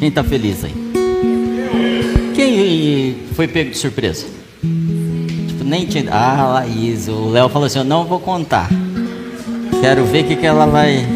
[0.00, 0.72] Quem está feliz aí?
[2.34, 4.26] Quem foi pego de surpresa?
[5.46, 6.10] Tipo, nem tinha.
[6.10, 8.70] Ah, Laís, o Léo falou assim: Eu não vou contar.
[9.82, 11.06] Quero ver o que, que ela vai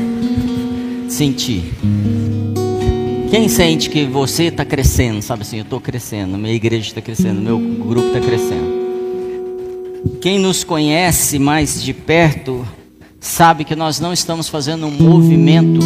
[1.09, 1.73] sentir.
[3.31, 7.41] Quem sente que você está crescendo, sabe assim, eu estou crescendo, minha igreja está crescendo,
[7.41, 8.85] meu grupo está crescendo.
[10.21, 12.67] Quem nos conhece mais de perto
[13.19, 15.81] sabe que nós não estamos fazendo um movimento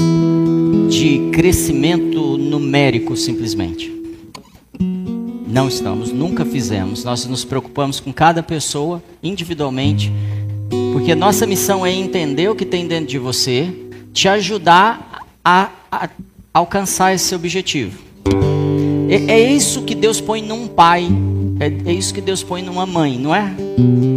[0.89, 3.93] de crescimento numérico simplesmente.
[5.47, 7.05] Não estamos, nunca fizemos.
[7.05, 10.13] Nós nos preocupamos com cada pessoa individualmente,
[10.93, 13.69] porque nossa missão é entender o que tem dentro de você,
[14.13, 16.09] te ajudar a, a
[16.53, 17.99] alcançar esse objetivo.
[19.09, 21.09] É, é, isso que Deus põe num pai,
[21.61, 23.55] é, é isso que Deus põe numa mãe, não é?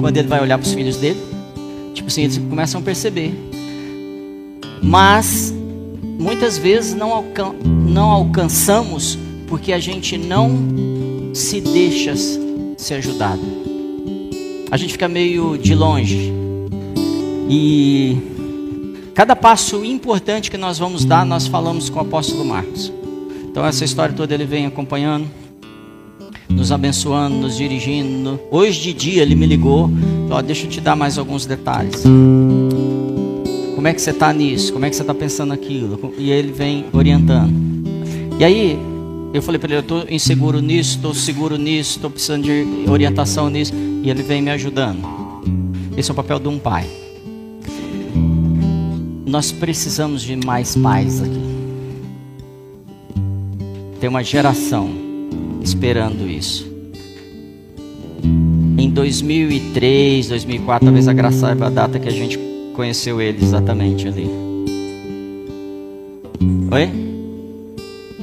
[0.02, 1.20] Quando ele vai olhar para os filhos dele,
[1.94, 3.34] tipo assim, eles começam a perceber.
[4.84, 5.54] Mas
[6.22, 9.18] muitas vezes não, alcan não alcançamos
[9.48, 10.52] porque a gente não
[11.34, 12.14] se deixa
[12.78, 13.42] ser ajudado.
[14.70, 16.32] A gente fica meio de longe.
[17.50, 18.18] E
[19.14, 22.94] cada passo importante que nós vamos dar, nós falamos com o apóstolo Marcos.
[23.44, 25.28] Então essa história toda ele vem acompanhando,
[26.48, 28.40] nos abençoando, nos dirigindo.
[28.50, 29.90] Hoje de dia ele me ligou,
[30.30, 32.04] ó, deixa eu te dar mais alguns detalhes.
[33.82, 34.72] Como é que você está nisso?
[34.72, 36.14] Como é que você está pensando aquilo?
[36.16, 37.52] E ele vem orientando.
[38.40, 38.78] E aí,
[39.34, 43.50] eu falei para ele: eu estou inseguro nisso, estou seguro nisso, estou precisando de orientação
[43.50, 43.74] nisso.
[44.04, 45.02] E ele vem me ajudando.
[45.98, 46.88] Esse é o papel de um pai.
[49.26, 51.42] Nós precisamos de mais pais aqui.
[54.00, 54.92] Tem uma geração
[55.64, 56.72] esperando isso.
[58.78, 64.08] Em 2003, 2004, talvez a graça saiba a data que a gente conheceu ele exatamente
[64.08, 64.30] ali?
[66.72, 66.90] Oi?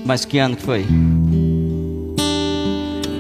[0.05, 0.87] Mas que ano que foi?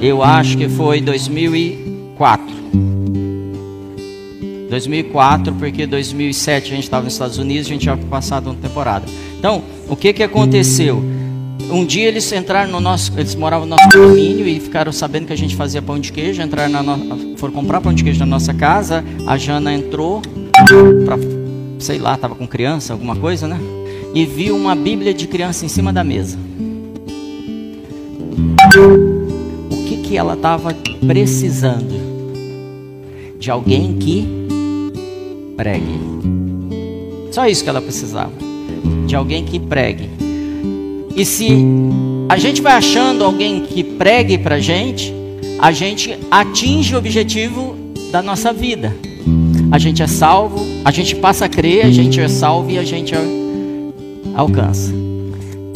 [0.01, 2.59] Eu acho que foi 2004.
[4.71, 9.06] 2004, porque 2007 a gente estava nos Estados Unidos, a gente tinha passado uma temporada.
[9.39, 11.03] Então, o que que aconteceu?
[11.71, 15.33] Um dia eles entraram no nosso, eles moravam no nosso condomínio e ficaram sabendo que
[15.33, 18.27] a gente fazia pão de queijo, entraram na no, foram comprar pão de queijo na
[18.27, 19.05] nossa casa.
[19.27, 20.22] A Jana entrou,
[21.05, 21.17] para
[21.79, 23.59] sei lá, estava com criança, alguma coisa, né?
[24.15, 26.39] E viu uma Bíblia de criança em cima da mesa.
[29.71, 30.75] O que que ela estava
[31.07, 32.09] precisando?
[33.39, 34.27] De alguém que
[35.57, 36.01] pregue.
[37.31, 38.33] Só isso que ela precisava.
[39.07, 40.11] De alguém que pregue.
[41.15, 41.49] E se
[42.29, 45.15] a gente vai achando alguém que pregue para gente,
[45.59, 47.77] a gente atinge o objetivo
[48.11, 48.95] da nossa vida
[49.71, 52.84] a gente é salvo, a gente passa a crer, a gente é salvo e a
[52.84, 53.15] gente
[54.34, 54.93] alcança.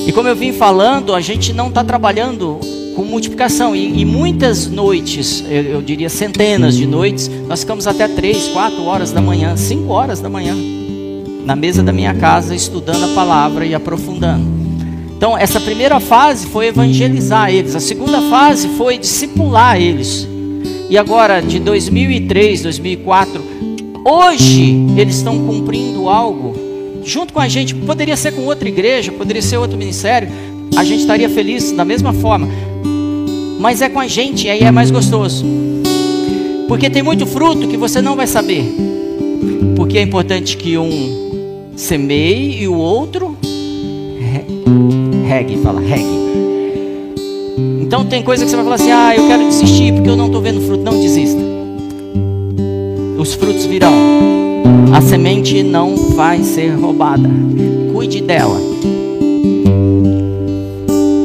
[0.07, 2.59] E como eu vim falando, a gente não está trabalhando
[2.97, 3.77] com multiplicação.
[3.77, 8.83] E, e muitas noites, eu, eu, diria centenas de noites, nós ficamos até três, quatro
[8.85, 10.57] horas da manhã, cinco horas da manhã,
[11.45, 14.45] na mesa da minha casa, estudando a palavra e aprofundando.
[15.17, 20.27] Então, essa primeira fase foi evangelizar eles, a segunda fase foi discipular eles.
[20.91, 23.43] E agora, de 2003, 2004,
[24.05, 26.55] Hoje eles estão cumprindo algo
[27.05, 27.75] junto com a gente.
[27.75, 30.29] Poderia ser com outra igreja, poderia ser outro ministério.
[30.77, 32.49] A gente estaria feliz da mesma forma.
[33.61, 35.45] Mas é com a gente, aí é mais gostoso.
[36.67, 38.65] Porque tem muito fruto que você não vai saber.
[39.77, 43.37] Porque é importante que um semeie e o outro
[45.29, 46.23] regue, fala regue.
[47.81, 50.27] Então tem coisa que você vai falar assim: ah, eu quero desistir porque eu não
[50.27, 50.83] estou vendo fruto.
[50.83, 51.62] Não desista
[53.23, 53.93] os frutos virão.
[54.93, 57.31] A semente não vai ser roubada.
[57.93, 58.61] Cuide dela.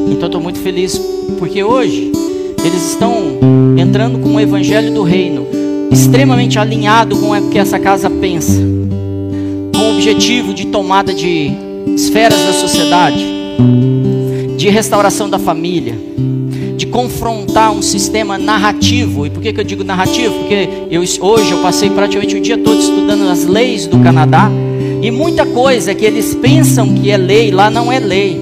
[0.10, 1.02] Então estou muito feliz
[1.40, 2.12] porque hoje
[2.64, 3.14] eles estão
[3.78, 5.48] entrando com o evangelho do reino,
[5.92, 8.62] extremamente alinhado com o que essa casa pensa,
[9.74, 11.52] com o objetivo de tomada de
[11.96, 13.26] esferas da sociedade,
[14.56, 15.96] de restauração da família
[16.98, 19.28] confrontar um sistema narrativo.
[19.28, 20.34] E por que, que eu digo narrativo?
[20.34, 24.50] Porque eu, hoje eu passei praticamente o dia todo estudando as leis do Canadá.
[25.00, 28.42] E muita coisa que eles pensam que é lei, lá não é lei.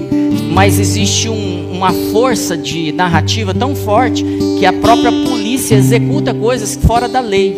[0.54, 4.24] Mas existe um, uma força de narrativa tão forte
[4.58, 7.54] que a própria polícia executa coisas fora da lei.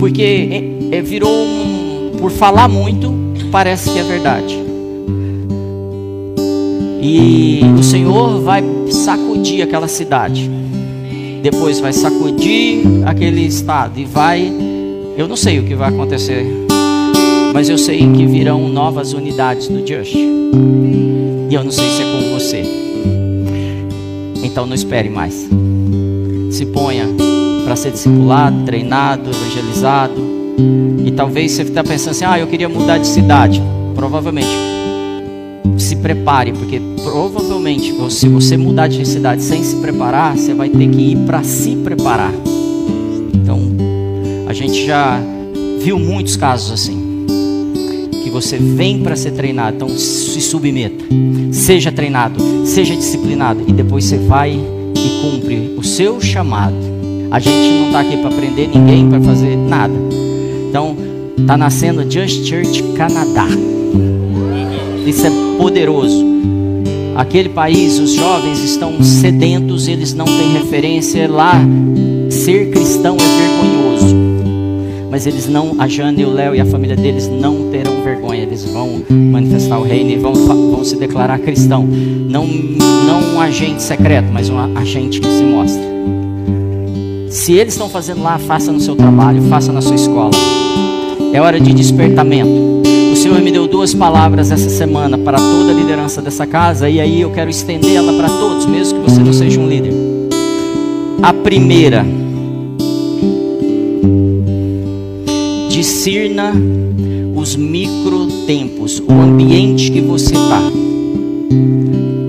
[0.00, 0.48] Porque
[0.90, 3.14] é, é, virou um, por falar muito,
[3.52, 4.58] parece que é verdade.
[7.00, 10.50] E o Senhor vai sacudir aquela cidade.
[11.42, 14.52] Depois vai sacudir aquele estado e vai.
[15.16, 16.46] Eu não sei o que vai acontecer,
[17.52, 20.14] mas eu sei que virão novas unidades do Just.
[20.14, 22.62] E eu não sei se é com você.
[24.42, 25.48] Então não espere mais.
[26.50, 27.06] Se ponha
[27.64, 30.22] para ser discipulado, treinado, evangelizado.
[31.04, 33.62] E talvez você está pensando assim: ah, eu queria mudar de cidade.
[33.94, 34.73] Provavelmente.
[36.04, 41.12] Prepare, porque provavelmente se você mudar de cidade sem se preparar, você vai ter que
[41.12, 42.30] ir para se preparar.
[43.32, 43.58] Então,
[44.46, 45.18] a gente já
[45.80, 47.24] viu muitos casos assim.
[48.22, 51.06] Que você vem para ser treinado, então se submeta.
[51.50, 56.76] Seja treinado, seja disciplinado e depois você vai e cumpre o seu chamado.
[57.30, 59.94] A gente não está aqui para prender ninguém para fazer nada.
[60.68, 60.94] Então,
[61.38, 63.48] está nascendo Just Church Canadá.
[65.06, 66.24] Isso é poderoso.
[67.16, 71.60] Aquele país, os jovens estão sedentos, eles não têm referência lá.
[72.30, 74.16] Ser cristão é vergonhoso.
[75.10, 78.42] Mas eles não, a Jane, o Léo e a família deles não terão vergonha.
[78.42, 81.84] Eles vão manifestar o reino e vão, vão se declarar cristão.
[81.84, 85.84] Não, não um agente secreto, mas um agente que se mostra.
[87.30, 90.32] Se eles estão fazendo lá, faça no seu trabalho, faça na sua escola.
[91.32, 92.73] É hora de despertamento.
[93.14, 97.00] O Senhor me deu duas palavras essa semana para toda a liderança dessa casa, e
[97.00, 99.92] aí eu quero estender ela para todos, mesmo que você não seja um líder.
[101.22, 102.04] A primeira,
[105.68, 106.52] discirna
[107.36, 110.60] os microtempos, o ambiente que você está.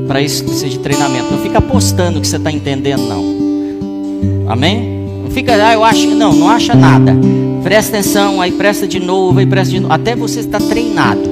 [0.07, 1.31] Para isso precisa de treinamento.
[1.31, 4.51] Não fica apostando que você está entendendo, não.
[4.51, 4.99] Amém?
[5.23, 7.17] Não fica, ah, eu acho, não, não acha nada.
[7.65, 9.91] Presta atenção, aí presta de novo, aí presta de novo.
[9.91, 11.27] Até você estar treinado.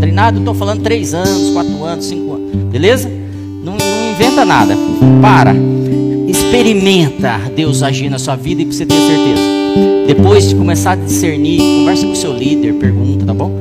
[0.00, 2.50] Treinado, estou falando três anos, quatro anos, cinco anos.
[2.70, 3.10] Beleza?
[3.62, 4.74] Não, não inventa nada.
[5.20, 5.54] Para.
[6.26, 9.42] Experimenta Deus agir na sua vida e você ter certeza.
[10.06, 13.52] Depois de começar a discernir, conversa com o seu líder, pergunta, tá bom?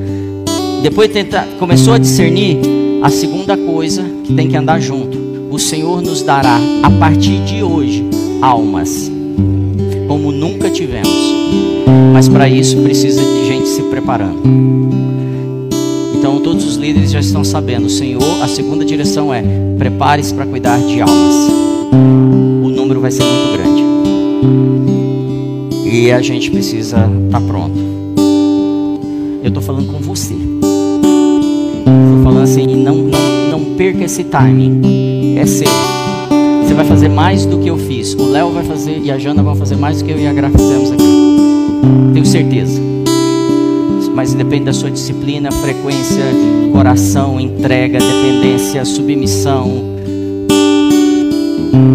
[0.81, 2.59] Depois de tentar, começou a discernir,
[3.03, 5.17] a segunda coisa que tem que andar junto.
[5.51, 8.05] O Senhor nos dará a partir de hoje
[8.41, 9.11] almas
[10.07, 11.24] como nunca tivemos.
[12.15, 14.39] Mas para isso precisa de gente se preparando.
[16.17, 19.43] Então todos os líderes já estão sabendo, Senhor, a segunda direção é:
[19.77, 21.51] prepare-se para cuidar de almas.
[22.63, 23.83] O número vai ser muito grande.
[25.85, 27.77] E a gente precisa estar tá pronto.
[29.43, 30.35] Eu estou falando com você.
[30.35, 33.19] Estou falando assim, não, não,
[33.51, 35.35] não perca esse timing.
[35.37, 35.67] É seu.
[36.63, 38.13] Você vai fazer mais do que eu fiz.
[38.13, 40.31] O Léo vai fazer e a Jana vão fazer mais do que eu e a
[40.31, 41.04] Gra fizemos aqui.
[42.13, 42.81] Tenho certeza.
[44.13, 46.23] Mas depende da sua disciplina, frequência,
[46.71, 49.95] coração, entrega, dependência, submissão.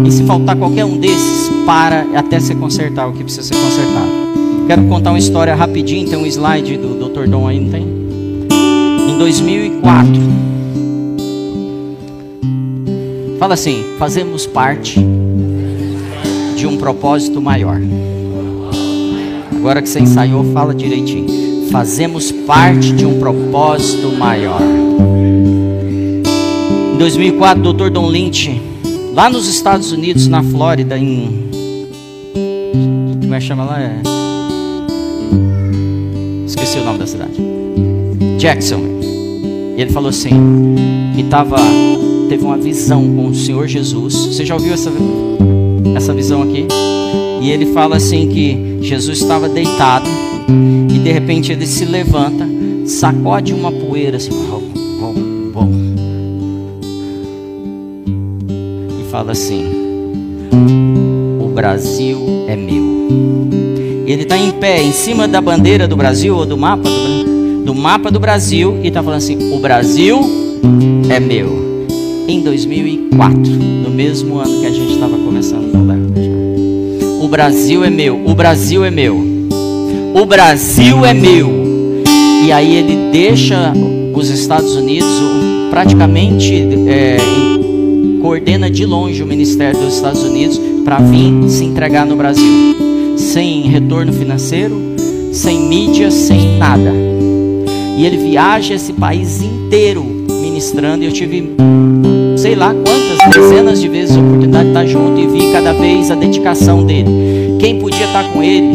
[0.05, 4.21] E se faltar qualquer um desses, para até se consertar o que precisa ser consertado.
[4.67, 7.27] Quero contar uma história rapidinho, tem um slide do Dr.
[7.27, 7.83] Dom aí, não tem?
[9.09, 10.13] Em 2004,
[13.39, 14.99] fala assim: fazemos parte
[16.55, 17.81] de um propósito maior.
[19.61, 21.69] Agora que você ensaiou, fala direitinho.
[21.69, 24.59] Fazemos parte de um propósito maior.
[26.95, 27.91] Em 2004, o Dr.
[27.91, 28.59] Don Lynch,
[29.13, 31.47] lá nos Estados Unidos, na Flórida, em.
[33.21, 33.79] Como é que chama lá?
[33.79, 34.01] É...
[36.47, 37.39] Esqueci o nome da cidade.
[38.39, 38.81] Jackson.
[39.77, 40.73] E ele falou assim:
[41.15, 41.57] que tava,
[42.27, 44.15] teve uma visão com o Senhor Jesus.
[44.15, 44.91] Você já ouviu essa,
[45.95, 46.65] essa visão aqui?
[47.39, 50.09] E ele fala assim que Jesus estava deitado
[50.93, 52.47] e de repente ele se levanta,
[52.85, 55.13] sacode uma poeira assim, bom,
[55.53, 55.69] bom,
[58.99, 59.65] e fala assim:
[61.39, 62.81] O Brasil é meu.
[64.07, 67.75] Ele está em pé em cima da bandeira do Brasil ou do mapa do, do
[67.75, 70.19] mapa do Brasil e está falando assim: O Brasil
[71.07, 71.85] é meu.
[72.27, 76.00] Em 2004, no mesmo ano que a gente estava começando o o
[77.31, 79.23] Brasil é meu, o Brasil é meu,
[80.13, 81.49] o Brasil é meu.
[82.45, 83.71] E aí ele deixa
[84.13, 85.07] os Estados Unidos,
[85.69, 86.53] praticamente
[86.89, 87.15] é,
[88.21, 92.75] coordena de longe o Ministério dos Estados Unidos para vir se entregar no Brasil,
[93.15, 94.75] sem retorno financeiro,
[95.31, 96.91] sem mídia, sem nada.
[97.97, 101.05] E ele viaja esse país inteiro ministrando.
[101.05, 101.55] E eu tive
[102.35, 106.09] sei lá quantas dezenas de vezes a oportunidade de estar junto e vi cada vez
[106.09, 107.09] a dedicação dele.
[107.59, 108.67] Quem podia estar com ele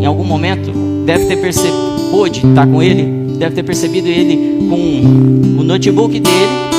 [0.00, 0.72] em algum momento
[1.04, 1.76] deve ter percebido,
[2.10, 6.72] pôde estar com ele, deve ter percebido ele com o notebook dele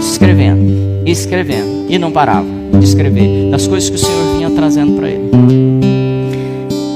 [0.00, 2.46] escrevendo, escrevendo e não parava
[2.78, 5.30] de escrever das coisas que o Senhor vinha trazendo para ele.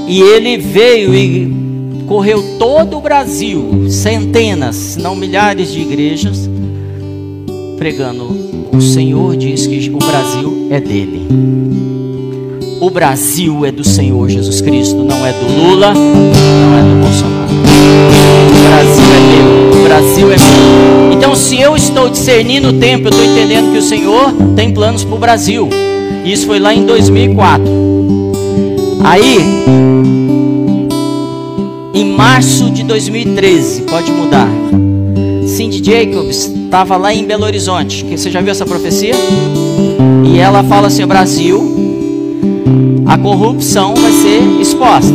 [0.07, 6.49] E ele veio e correu todo o Brasil, centenas, se não milhares de igrejas,
[7.79, 8.44] pregando
[8.75, 11.29] o Senhor diz que o Brasil é dele.
[12.81, 17.55] O Brasil é do Senhor Jesus Cristo, não é do Lula, não é do Bolsonaro.
[18.51, 21.13] O Brasil é meu, o Brasil é meu.
[21.13, 25.05] Então, se eu estou discernindo o tempo, eu estou entendendo que o Senhor tem planos
[25.05, 25.69] para o Brasil.
[26.25, 27.65] Isso foi lá em 2004.
[29.05, 29.39] Aí,
[31.95, 34.49] em março de 2013, pode mudar.
[35.55, 38.05] Cindy Jacobs estava lá em Belo Horizonte.
[38.05, 39.15] Você já viu essa profecia?
[40.25, 45.15] E ela fala assim: o Brasil a corrupção vai ser exposta.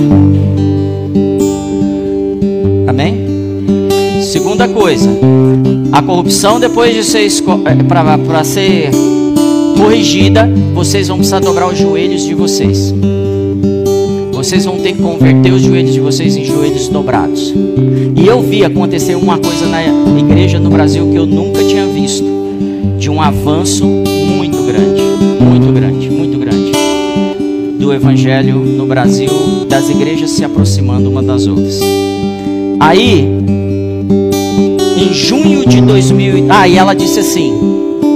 [2.88, 3.17] Amém?
[4.24, 5.10] Segunda coisa,
[5.91, 8.91] a corrupção depois de ser é, para ser
[9.77, 12.93] corrigida, vocês vão precisar dobrar os joelhos de vocês.
[14.39, 17.53] Vocês vão ter que converter os joelhos de vocês em joelhos dobrados.
[18.15, 19.84] E eu vi acontecer uma coisa na
[20.17, 22.24] igreja no Brasil que eu nunca tinha visto,
[22.98, 26.10] de um avanço muito grande, muito grande
[27.77, 29.29] do evangelho no Brasil,
[29.67, 31.81] das igrejas se aproximando uma das outras.
[32.79, 33.27] Aí,
[34.96, 37.51] em junho de 2000, ah, e ela disse assim,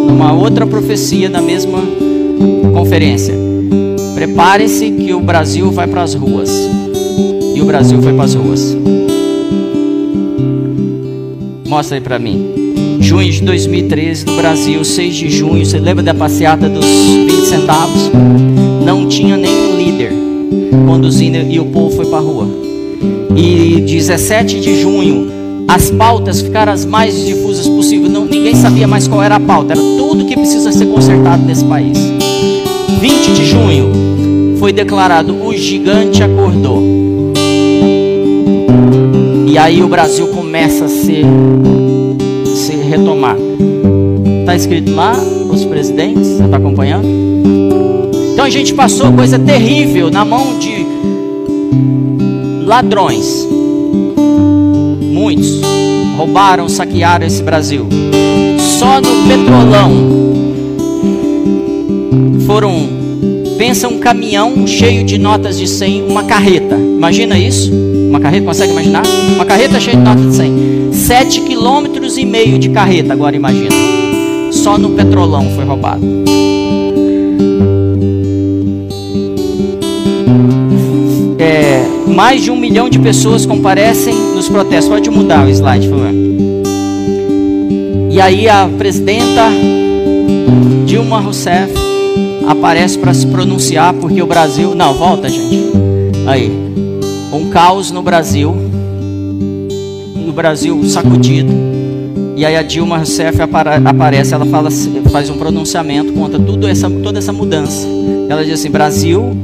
[0.07, 1.79] numa outra profecia da mesma
[2.73, 3.42] conferência:
[4.13, 6.51] Prepare-se que o Brasil vai para as ruas.
[7.55, 8.77] E o Brasil foi para as ruas.
[11.67, 12.97] Mostra aí para mim.
[12.99, 15.65] Junho de 2013 no Brasil, 6 de junho.
[15.65, 18.11] Você lembra da passeata dos 20 centavos?
[18.83, 20.13] não tinha nenhum líder
[20.85, 22.47] conduzindo e o povo foi para a rua.
[23.35, 25.31] E 17 de junho,
[25.67, 28.09] as pautas ficaram as mais difusas possível.
[28.09, 29.73] Não, ninguém sabia mais qual era a pauta.
[29.73, 32.12] Era tudo que precisa ser consertado nesse país.
[33.03, 33.91] 20 de junho
[34.57, 36.81] foi declarado o gigante acordou.
[39.45, 41.21] E aí o Brasil começa a se,
[42.55, 43.35] se retomar.
[44.39, 45.17] Está escrito lá
[45.51, 47.05] os presidentes, você está acompanhando?
[48.31, 50.87] Então a gente passou coisa terrível na mão de
[52.65, 53.45] ladrões.
[55.11, 55.59] Muitos
[56.15, 57.85] roubaram, saquearam esse Brasil.
[58.79, 60.52] Só no petrolão
[62.45, 62.87] foram,
[63.57, 66.75] pensa um caminhão cheio de notas de 100, uma carreta.
[66.75, 67.71] Imagina isso?
[68.09, 69.03] Uma carreta, consegue imaginar?
[69.35, 70.93] Uma carreta cheia de notas de 100.
[70.93, 73.75] 7 quilômetros e meio de carreta, agora imagina.
[74.51, 76.23] Só no petrolão foi roubado.
[81.43, 84.87] é, mais de um milhão de pessoas comparecem nos protestos.
[84.87, 86.13] Pode mudar o slide, por favor.
[88.09, 89.49] E aí a presidenta
[90.85, 91.73] Dilma Rousseff
[92.47, 94.75] aparece para se pronunciar porque o Brasil.
[94.75, 95.59] Não, volta, gente.
[96.27, 96.51] Aí.
[97.31, 98.55] Um caos no Brasil.
[100.15, 101.51] No Brasil sacudido.
[102.35, 104.69] E aí a Dilma Rousseff aparece, ela fala,
[105.11, 107.87] faz um pronunciamento contra tudo essa, toda essa mudança.
[108.29, 109.35] Ela diz assim: Brasil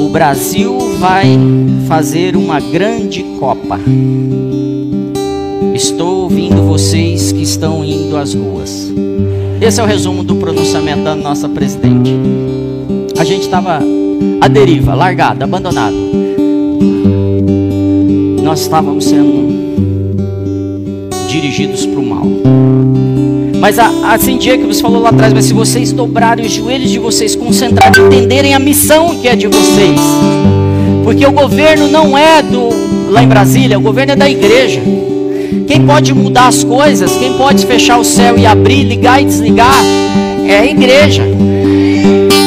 [0.00, 1.38] o Brasil vai
[1.86, 3.78] fazer uma grande Copa.
[5.74, 8.90] Estou ouvindo vocês que estão indo às ruas.
[9.60, 12.10] Esse é o resumo do pronunciamento da nossa presidente.
[13.18, 13.78] A gente estava
[14.40, 15.94] à deriva, largado, abandonado.
[18.42, 19.50] Nós estávamos sendo
[21.28, 22.26] dirigidos para o mal.
[23.60, 26.98] Mas assim dia que você falou lá atrás, mas se vocês dobrarem os joelhos de
[26.98, 30.00] vocês, concentrarem, entenderem a missão que é de vocês,
[31.04, 32.70] porque o governo não é do
[33.10, 34.80] lá em Brasília, o governo é da igreja.
[35.66, 39.82] Quem pode mudar as coisas, quem pode fechar o céu e abrir, ligar e desligar,
[40.46, 41.22] é a igreja.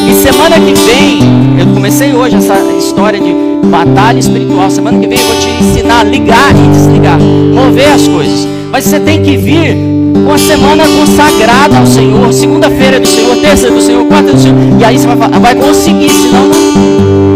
[0.10, 1.20] E semana que vem,
[1.60, 3.34] eu comecei hoje essa história de
[3.68, 4.70] batalha espiritual.
[4.70, 8.48] Semana que vem eu vou te ensinar a ligar e desligar, mover as coisas.
[8.72, 9.76] Mas você tem que vir
[10.16, 12.32] uma semana consagrada ao Senhor.
[12.34, 14.58] Segunda-feira é do Senhor, terça é do Senhor, quarta é do Senhor.
[14.80, 16.50] E aí você vai, vai conseguir, senão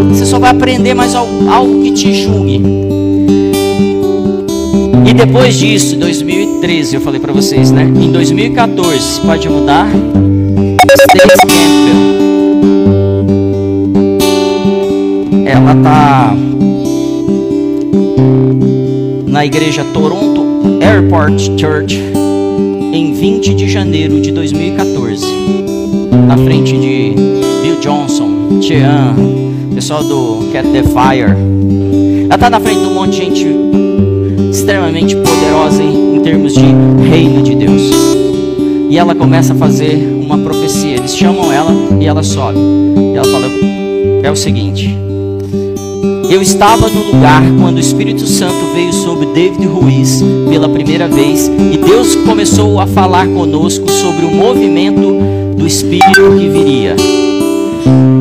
[0.09, 2.86] você só vai aprender mais algo, algo que te julgue.
[5.07, 7.83] E depois disso, 2013, eu falei para vocês, né?
[7.83, 9.87] Em 2014, pode mudar.
[9.87, 12.17] Stacy Campbell.
[15.45, 16.35] Ela tá
[19.27, 20.43] na igreja Toronto
[20.81, 22.03] Airport Church
[22.91, 25.25] em 20 de janeiro de 2014,
[26.27, 27.13] na frente de
[27.63, 29.15] Bill Johnson, Chean,
[29.73, 31.33] pessoal do Cat the Fire.
[32.25, 33.86] Ela está na frente de um monte de gente
[34.67, 36.65] extremamente poderosa em, em termos de
[37.09, 37.89] reino de Deus.
[38.89, 40.95] E ela começa a fazer uma profecia.
[40.95, 41.71] Eles chamam ela
[42.01, 42.59] e ela sobe.
[42.59, 43.47] E ela fala:
[44.23, 44.93] é o seguinte.
[46.29, 51.47] Eu estava no lugar quando o Espírito Santo veio sobre David Ruiz pela primeira vez
[51.47, 55.19] e Deus começou a falar conosco sobre o movimento
[55.55, 56.97] do Espírito que viria.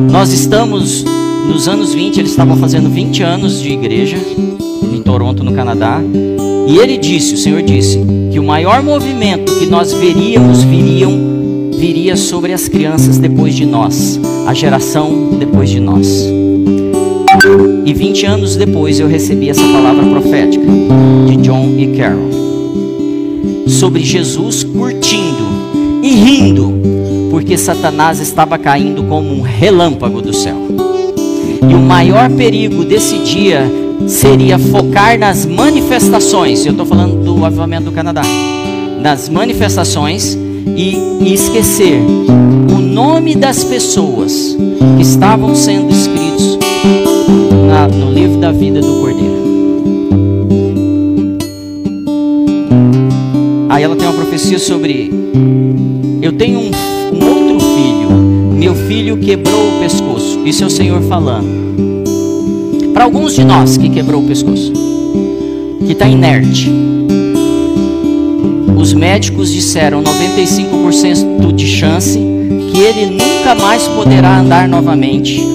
[0.09, 1.03] Nós estamos
[1.49, 4.17] nos anos 20, eles estavam fazendo 20 anos de igreja
[4.93, 6.01] em Toronto, no Canadá.
[6.67, 7.97] E ele disse, o Senhor disse,
[8.29, 11.37] que o maior movimento que nós veríamos viriam
[11.77, 16.27] viria sobre as crianças depois de nós, a geração depois de nós.
[17.85, 20.65] E 20 anos depois eu recebi essa palavra profética
[21.27, 22.29] de John e Carol
[23.67, 25.45] sobre Jesus curtindo
[26.01, 26.73] e rindo,
[27.29, 30.57] porque Satanás estava caindo como um relâmpago do céu.
[31.69, 33.63] E o maior perigo desse dia
[34.05, 36.65] seria focar nas manifestações.
[36.65, 38.21] Eu estou falando do avivamento do Canadá.
[39.01, 40.37] Nas manifestações
[40.75, 41.99] e, esquecer
[42.69, 44.55] o nome das pessoas
[44.95, 46.57] que estavam sendo escritos
[47.67, 49.47] na, no livro da vida do Cordeiro.
[53.69, 55.11] Aí ela tem uma profecia sobre:
[56.21, 56.71] Eu tenho um,
[57.13, 58.09] um outro filho,
[58.53, 60.39] meu filho quebrou o pescoço.
[60.45, 61.96] Isso é o Senhor falando.
[62.97, 64.73] Para alguns de nós que quebrou o pescoço,
[65.85, 66.67] que está inerte,
[68.75, 75.45] os médicos disseram 95% de chance que ele nunca mais poderá andar novamente.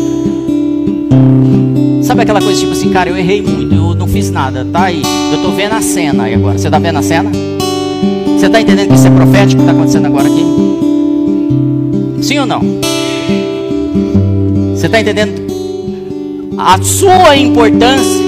[2.05, 5.03] Sabe aquela coisa tipo assim, cara, eu errei muito, eu não fiz nada, tá aí,
[5.33, 6.57] eu tô vendo a cena aí agora.
[6.57, 7.33] Você tá vendo a cena?
[8.39, 10.47] Você tá entendendo que isso é profético que está acontecendo agora aqui?
[12.23, 12.61] Sim ou não?
[14.77, 15.42] Você está entendendo
[16.65, 18.23] a sua importância?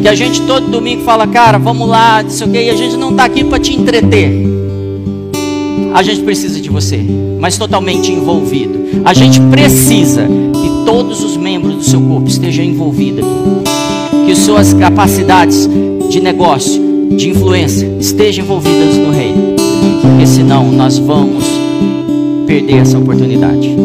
[0.00, 2.76] Que a gente todo domingo fala, cara, vamos lá, não sei o que, e a
[2.76, 4.46] gente não está aqui para te entreter.
[5.94, 7.00] A gente precisa de você,
[7.38, 8.80] mas totalmente envolvido.
[9.04, 14.26] A gente precisa que todos os membros do seu corpo estejam envolvidos aqui.
[14.26, 15.68] Que suas capacidades
[16.08, 19.56] de negócio, de influência, estejam envolvidas no reino.
[20.00, 21.44] Porque senão nós vamos
[22.46, 23.76] perder essa oportunidade.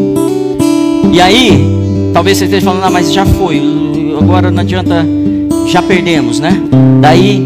[1.12, 1.77] E aí,
[2.18, 3.62] talvez você esteja falando, ah, mas já foi,
[4.20, 5.06] agora não adianta
[5.68, 6.60] já perdemos, né?
[7.00, 7.40] Daí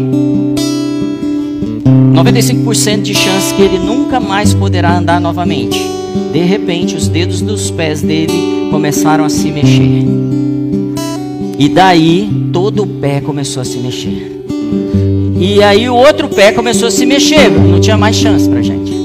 [2.14, 5.78] 95% de chance que ele nunca mais poderá andar novamente.
[6.32, 10.06] De repente, os dedos dos pés dele começaram a se mexer.
[11.58, 14.42] E daí, todo o pé começou a se mexer.
[15.38, 17.50] E aí, o outro pé começou a se mexer.
[17.50, 19.01] Não tinha mais chance pra gente.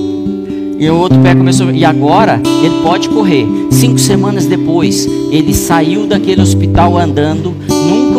[0.80, 1.72] E o outro pé começou.
[1.72, 3.48] E agora, ele pode correr.
[3.72, 7.56] Cinco semanas depois, ele saiu daquele hospital andando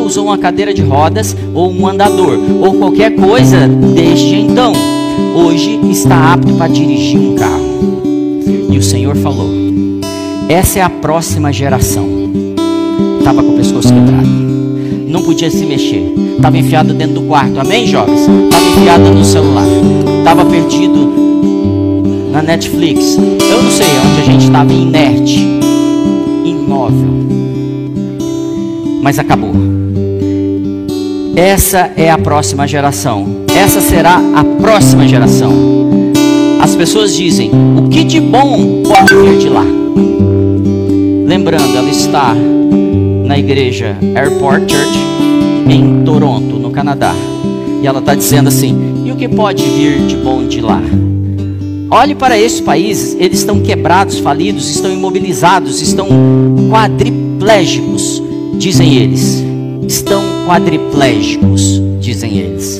[0.09, 4.73] usou uma cadeira de rodas ou um andador ou qualquer coisa desde então.
[5.35, 7.68] Hoje está apto para dirigir um carro.
[8.71, 9.51] E o Senhor falou:
[10.49, 12.09] essa é a próxima geração.
[13.18, 14.27] Estava com o pescoço quebrado,
[15.07, 17.61] não podia se mexer, estava enfiado dentro do quarto.
[17.61, 18.21] Amém, jovens?
[18.21, 19.66] Estava enfiado no celular,
[20.21, 21.28] estava perdido
[22.38, 23.16] na Netflix.
[23.16, 25.44] Eu não sei onde a gente estava inerte,
[26.44, 27.11] imóvel,
[29.03, 29.51] mas acabou.
[31.35, 33.27] Essa é a próxima geração.
[33.57, 35.53] Essa será a próxima geração.
[36.61, 39.64] As pessoas dizem: o que de bom pode vir de lá?
[41.27, 42.37] Lembrando, ela está
[43.24, 44.98] na igreja Airport Church
[45.68, 47.14] em Toronto, no Canadá.
[47.83, 50.81] E ela está dizendo assim: e o que pode vir de bom de lá?
[51.90, 56.07] Olhe para esses países, eles estão quebrados, falidos, estão imobilizados, estão
[56.70, 58.22] quadriplégicos,
[58.59, 59.48] dizem eles
[59.88, 62.79] estão quadriplégicos, dizem eles.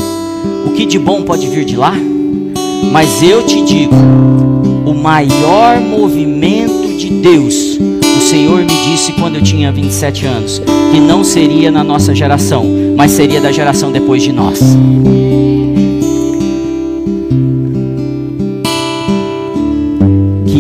[0.67, 1.95] O que de bom pode vir de lá?
[2.93, 3.95] Mas eu te digo,
[4.85, 10.61] o maior movimento de Deus, o Senhor me disse quando eu tinha 27 anos,
[10.93, 14.61] que não seria na nossa geração, mas seria da geração depois de nós.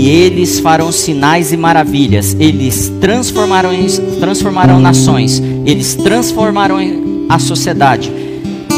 [0.09, 3.71] Eles farão sinais e maravilhas, eles transformarão,
[4.19, 6.79] transformarão nações, eles transformarão
[7.29, 8.11] a sociedade,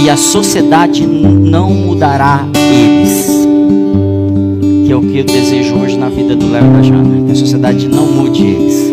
[0.01, 3.29] e a sociedade não mudará eles.
[4.87, 7.37] Que é o que eu desejo hoje na vida do Léo da Jana, que a
[7.37, 8.93] sociedade não mude eles.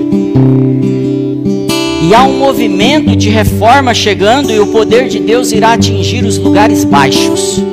[2.04, 6.38] E há um movimento de reforma chegando, e o poder de Deus irá atingir os
[6.38, 7.64] lugares baixos.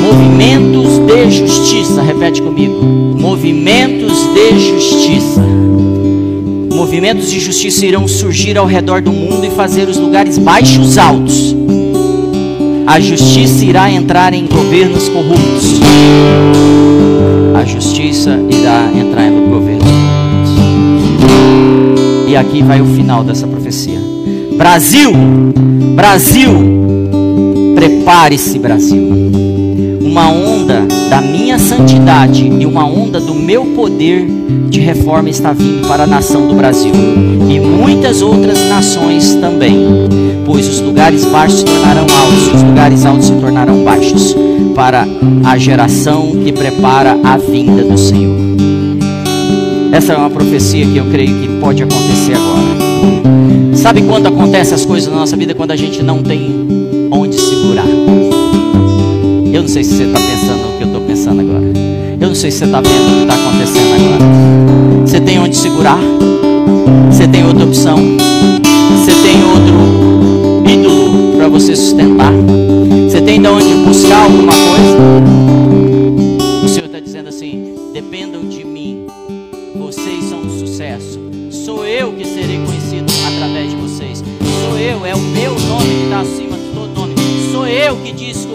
[0.00, 3.09] Movimentos de justiça, repete comigo.
[3.30, 5.40] Movimentos de justiça.
[6.74, 11.54] Movimentos de justiça irão surgir ao redor do mundo e fazer os lugares baixos altos.
[12.84, 15.80] A justiça irá entrar em governos corruptos.
[17.54, 20.50] A justiça irá entrar em governos corruptos.
[22.26, 24.00] E aqui vai o final dessa profecia.
[24.56, 25.12] Brasil,
[25.94, 26.50] Brasil,
[27.76, 29.08] prepare-se, Brasil.
[30.10, 34.26] Uma onda da minha santidade e uma onda do meu poder
[34.68, 36.92] de reforma está vindo para a nação do Brasil
[37.48, 39.86] e muitas outras nações também,
[40.44, 44.34] pois os lugares baixos se tornarão altos, os lugares altos se tornarão baixos,
[44.74, 45.06] para
[45.44, 48.36] a geração que prepara a vinda do Senhor.
[49.92, 53.76] Essa é uma profecia que eu creio que pode acontecer agora.
[53.76, 55.54] Sabe quando acontecem as coisas na nossa vida?
[55.54, 56.50] Quando a gente não tem
[57.12, 57.86] onde segurar.
[59.60, 61.64] Eu não sei se você está pensando o que eu estou pensando agora.
[62.18, 65.06] Eu não sei se você está vendo o que está acontecendo agora.
[65.06, 65.98] Você tem onde segurar?
[67.10, 67.98] Você tem outra opção?
[67.98, 72.32] Você tem outro ídolo para você sustentar?
[73.06, 74.96] Você tem de onde buscar alguma coisa?
[76.64, 78.39] O Senhor está dizendo assim: dependam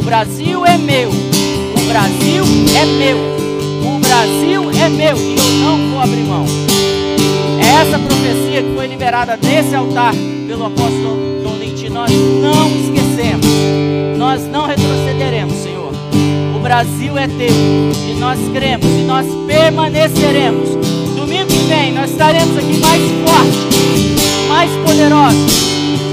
[0.05, 1.09] Brasil é meu.
[1.09, 2.43] O Brasil
[2.79, 3.17] é meu.
[3.83, 6.45] O Brasil é meu e eu não vou abrir mão.
[7.59, 10.13] É essa profecia que foi liberada nesse altar
[10.47, 11.89] pelo apóstolo Dom Lenti.
[11.89, 13.47] Nós não esquecemos.
[14.15, 15.91] Nós não retrocederemos, Senhor.
[16.55, 20.69] O Brasil é teu e nós cremos e nós permaneceremos.
[21.15, 25.53] Domingo que vem nós estaremos aqui mais fortes, mais poderosos,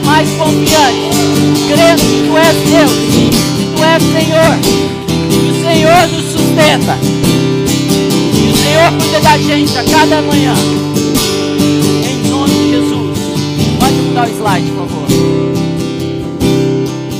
[0.07, 1.19] mais confiantes,
[1.69, 3.32] crendo que tu és Deus,
[3.93, 4.59] que és Senhor,
[5.31, 10.55] que o Senhor nos sustenta, e o Senhor cuida da gente a cada manhã.
[12.09, 13.19] Em nome de Jesus.
[13.79, 15.09] Pode mudar o slide, por favor.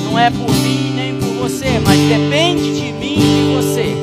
[0.05, 3.95] Não é por mim nem por você, mas depende de mim e de você.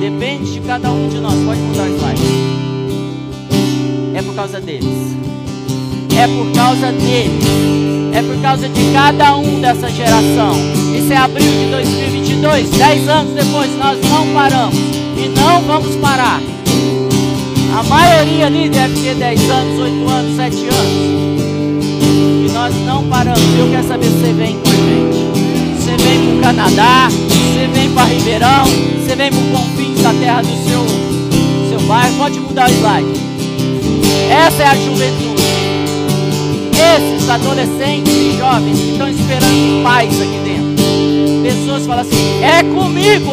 [0.00, 1.34] Depende de cada um de nós.
[1.34, 2.22] Pode mudar o slide.
[4.14, 5.16] É por causa deles.
[6.16, 7.44] É por causa deles.
[8.14, 10.85] É por causa de cada um dessa geração.
[11.06, 12.68] Esse é abril de 2022.
[12.70, 14.76] Dez anos depois, nós não paramos.
[15.16, 16.40] E não vamos parar.
[17.78, 21.42] A maioria ali deve ter 10 anos, 8 anos, 7 anos.
[22.42, 23.40] E nós não paramos.
[23.56, 25.78] Eu quero saber se você vem com a gente.
[25.78, 30.12] Você vem para o Canadá, você vem para Ribeirão, você vem para o confins da
[30.12, 32.16] terra do seu, seu bairro.
[32.16, 33.20] Pode mudar o slide.
[34.28, 35.44] Essa é a juventude.
[36.96, 40.65] Esses adolescentes e jovens que estão esperando pais aqui dentro.
[41.46, 43.30] Pessoas falam assim: é comigo.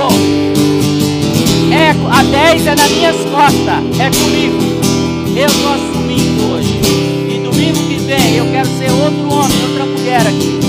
[1.71, 3.99] É, a 10 é nas minhas costas.
[3.99, 4.59] É comigo.
[5.35, 6.79] Eu estou assumindo hoje.
[7.27, 10.59] E domingo que vem eu quero ser outro homem, outra mulher aqui.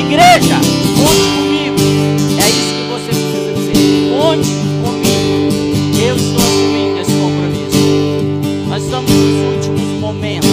[0.00, 0.56] Igreja,
[0.96, 1.76] conte comigo.
[2.40, 4.10] É isso que você precisa dizer.
[4.10, 4.48] Conte
[4.82, 6.00] comigo.
[6.02, 8.66] Eu estou assumindo esse compromisso.
[8.66, 10.48] Nós estamos nos últimos momentos.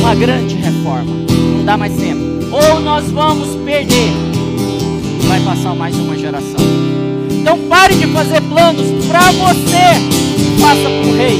[0.00, 1.12] Uma grande reforma.
[1.58, 2.22] Não dá mais tempo.
[2.50, 4.29] Ou nós vamos perder.
[5.30, 6.58] Vai passar mais uma geração.
[7.30, 9.94] Então pare de fazer planos para você.
[10.60, 11.38] Faça para o rei.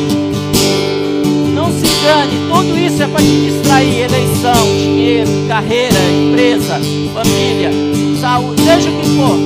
[1.52, 4.02] Não se engane, tudo isso é para te distrair.
[4.02, 6.80] Eleição, dinheiro, carreira, empresa,
[7.12, 7.72] família,
[8.20, 9.36] saúde, seja o que for.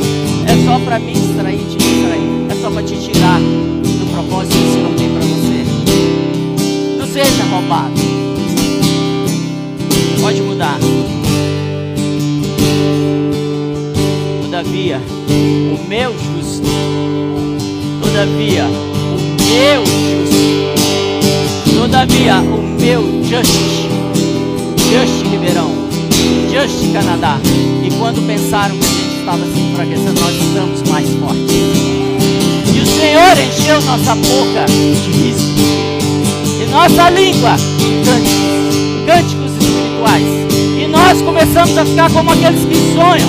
[0.46, 2.46] É só para me distrair, te distrair.
[2.50, 6.98] É só para te tirar do propósito que o Senhor tem para você.
[6.98, 7.94] Não seja roubado.
[10.20, 10.78] Pode mudar.
[14.74, 15.00] Todavia,
[15.70, 16.66] o meu justo,
[18.02, 20.74] todavia, o meu justo,
[21.78, 23.52] todavia, o meu just,
[24.90, 25.70] just Ribeirão,
[26.50, 27.38] just Canadá.
[27.84, 31.44] E quando pensaram que a gente estava se enfraquecendo, nós estamos mais fortes.
[32.74, 35.54] E o Senhor encheu nossa boca de riso,
[36.60, 37.54] e nossa língua,
[38.04, 40.73] cânticos, cânticos espirituais.
[41.14, 43.28] E nós começamos a ficar como aqueles que sonham.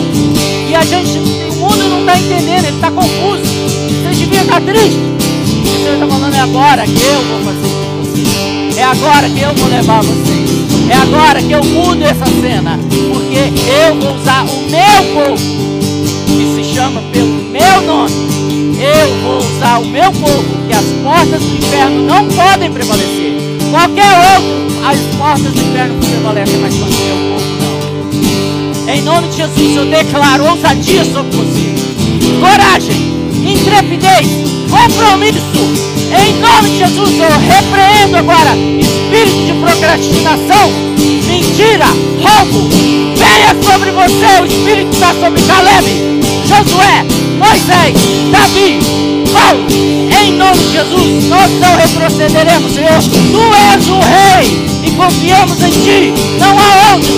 [0.68, 3.44] E a gente, o mundo não está entendendo, ele está confuso.
[3.44, 4.98] Você devia estar triste.
[4.98, 8.78] O Senhor está falando, é agora que eu vou fazer isso com vocês.
[8.78, 10.50] É agora que eu vou levar vocês.
[10.90, 12.80] É agora que eu mudo essa cena.
[12.90, 13.54] Porque
[13.86, 15.44] eu vou usar o meu povo,
[16.26, 18.16] que se chama pelo meu nome.
[18.80, 23.38] Eu vou usar o meu povo, que as portas do inferno não podem prevalecer.
[23.70, 27.55] Qualquer outro, as portas do inferno prevalecem, mas quando o meu povo.
[28.96, 31.76] Em nome de Jesus, eu declaro ousadia sobre você,
[32.40, 34.26] coragem, intrepidez,
[34.70, 35.42] compromisso.
[36.18, 40.72] Em nome de Jesus, eu repreendo agora espírito de procrastinação,
[41.28, 41.88] mentira,
[42.24, 42.70] roubo.
[43.18, 45.88] Venha sobre você, o espírito está sobre Caleb,
[46.48, 47.06] Josué,
[47.38, 47.98] Moisés,
[48.32, 48.80] Davi,
[49.34, 49.68] Paulo.
[50.24, 53.02] Em nome de Jesus, nós não retrocederemos, Senhor.
[53.02, 54.75] Tu és o rei.
[54.98, 57.14] Confiamos em Ti, não há outro.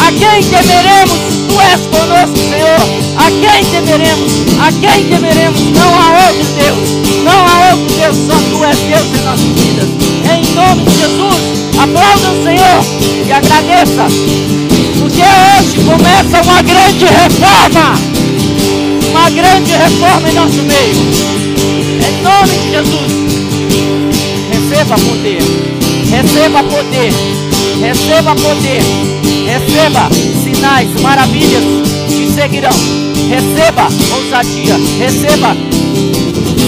[0.00, 1.18] A quem temeremos?
[1.48, 3.02] Tu és conosco, Senhor.
[3.16, 4.32] A quem temeremos?
[4.58, 5.60] A quem temeremos?
[5.70, 7.02] Não há outro Deus.
[7.24, 9.88] Não há outro Deus, só Tu és Deus em nossas vidas.
[10.32, 11.42] Em nome de Jesus,
[11.78, 12.84] aplauda o Senhor
[13.26, 14.06] e agradeça.
[14.98, 17.94] Porque hoje começa uma grande reforma.
[19.10, 20.96] Uma grande reforma em nosso meio.
[22.02, 23.12] Em nome de Jesus.
[24.50, 25.71] Receba poder.
[26.12, 27.10] Receba poder.
[27.80, 28.82] Receba poder.
[29.46, 30.10] Receba
[30.44, 31.64] sinais, maravilhas
[32.06, 32.70] te seguirão.
[33.30, 34.76] Receba ousadia.
[34.98, 35.56] Receba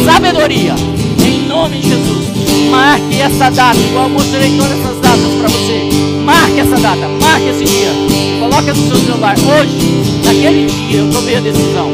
[0.06, 0.74] sabedoria.
[1.22, 2.24] Em nome de Jesus.
[2.70, 5.88] Marque essa data, igual eu mostrei todas essas datas para você.
[6.24, 7.92] Marque essa data, marque esse dia.
[8.40, 9.36] Coloque no seu celular.
[9.38, 9.78] Hoje,
[10.24, 11.92] naquele dia, eu tomei a decisão.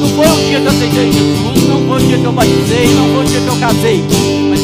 [0.00, 2.88] Não foi o dia que eu aceitei Jesus, não foi o dia que eu batizei,
[2.94, 4.04] não foi o dia que eu casei,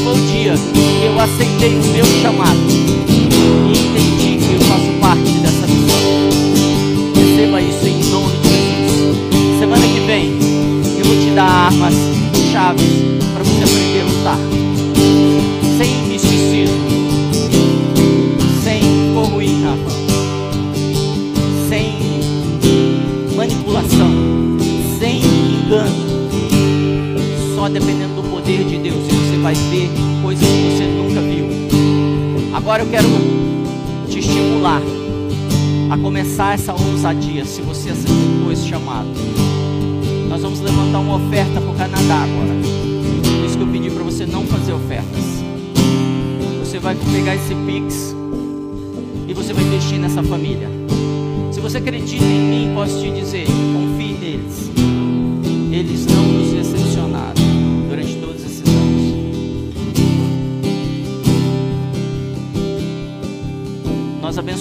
[0.08, 0.54] o dia
[1.04, 2.60] eu aceitei o meu chamado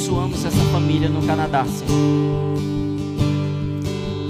[0.09, 2.57] abençoamos essa família no Canadá, Senhor.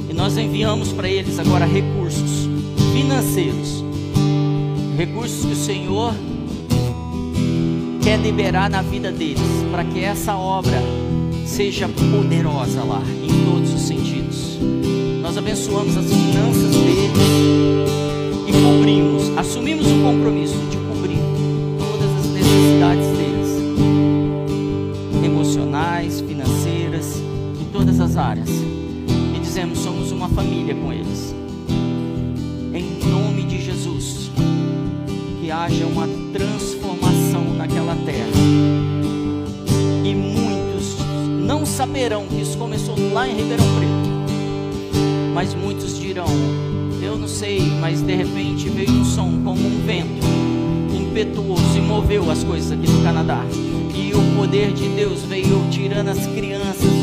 [0.09, 2.49] E nós enviamos para eles agora recursos
[2.91, 3.83] financeiros.
[4.97, 6.13] Recursos que o Senhor
[8.03, 9.39] quer liberar na vida deles,
[9.71, 10.81] para que essa obra
[11.45, 14.57] seja poderosa lá, em todos os sentidos.
[15.21, 17.11] Nós abençoamos as finanças deles
[18.47, 20.78] e cobrimos, assumimos o compromisso de
[28.19, 28.49] áreas.
[29.35, 31.33] E dizemos: somos uma família com eles.
[32.73, 34.29] Em nome de Jesus,
[35.41, 38.29] que haja uma transformação naquela terra.
[40.03, 40.97] E muitos
[41.45, 44.09] não saberão que isso começou lá em Ribeirão Preto.
[45.33, 46.27] Mas muitos dirão:
[47.01, 50.27] Eu não sei, mas de repente veio um som como um vento
[50.93, 53.43] impetuoso e moveu as coisas aqui no Canadá.
[53.95, 56.98] E o poder de Deus veio tirando as crianças,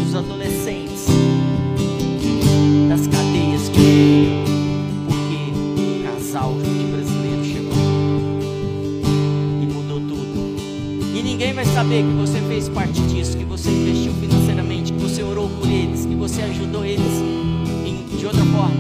[11.77, 16.07] saber que você fez parte disso, que você investiu financeiramente, que você orou por eles,
[16.07, 17.05] que você ajudou eles
[17.85, 18.76] em, de outra forma.